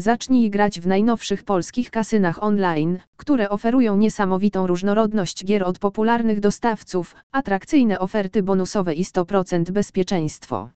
[0.00, 7.16] Zacznij grać w najnowszych polskich kasynach online, które oferują niesamowitą różnorodność gier od popularnych dostawców,
[7.32, 10.70] atrakcyjne oferty bonusowe i 100% bezpieczeństwo.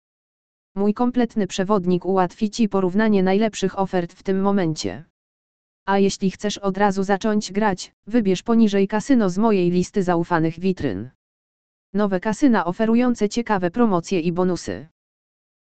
[0.75, 5.05] Mój kompletny przewodnik ułatwi Ci porównanie najlepszych ofert w tym momencie.
[5.87, 11.11] A jeśli chcesz od razu zacząć grać, wybierz poniżej kasyno z mojej listy zaufanych witryn.
[11.95, 14.89] Nowe kasyna oferujące ciekawe promocje i bonusy.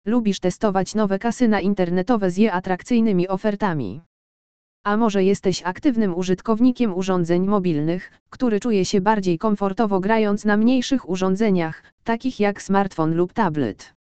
[0.07, 4.01] Lubisz testować nowe kasyna internetowe z je atrakcyjnymi ofertami.
[4.85, 11.09] A może jesteś aktywnym użytkownikiem urządzeń mobilnych, który czuje się bardziej komfortowo grając na mniejszych
[11.09, 13.93] urządzeniach, takich jak smartfon lub tablet.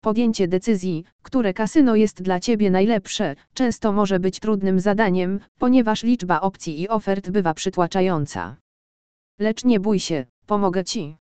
[0.00, 6.40] Podjęcie decyzji, które kasyno jest dla Ciebie najlepsze, często może być trudnym zadaniem, ponieważ liczba
[6.40, 8.56] opcji i ofert bywa przytłaczająca.
[9.38, 11.16] Lecz nie bój się, pomogę Ci.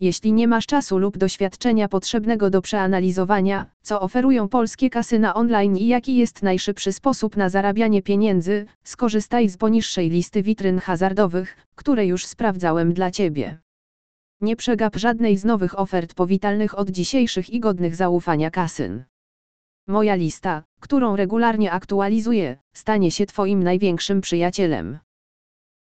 [0.00, 5.86] Jeśli nie masz czasu lub doświadczenia potrzebnego do przeanalizowania, co oferują polskie kasyna online i
[5.86, 12.26] jaki jest najszybszy sposób na zarabianie pieniędzy, skorzystaj z poniższej listy witryn hazardowych, które już
[12.26, 13.58] sprawdzałem dla Ciebie.
[14.40, 19.04] Nie przegap żadnej z nowych ofert powitalnych od dzisiejszych i godnych zaufania kasyn.
[19.88, 24.98] Moja lista, którą regularnie aktualizuję, stanie się Twoim największym przyjacielem.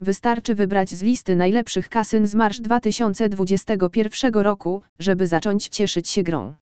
[0.01, 6.55] Wystarczy wybrać z listy najlepszych kasyn z marsz 2021 roku, żeby zacząć cieszyć się grą.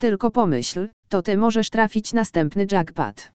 [0.00, 3.30] Tylko pomyśl, to ty możesz trafić następny jackpot.